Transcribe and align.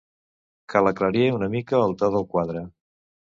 Cal 0.73 0.89
aclarir 0.91 1.27
una 1.35 1.49
mica 1.57 1.83
el 1.89 1.93
to 2.01 2.11
del 2.17 2.27
quadre. 2.33 2.65